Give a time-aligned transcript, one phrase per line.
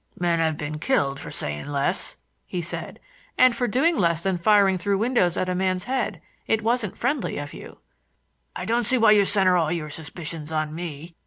[0.19, 2.17] "Men have been killed for saying less,"
[2.47, 2.99] he said.
[3.37, 6.19] "And for doing less than firing through windows at a man's head.
[6.47, 7.77] It wasn't friendly of you."
[8.55, 11.13] "I don't see why you center all your suspicions on me.